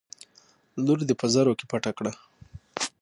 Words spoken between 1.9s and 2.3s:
کړه.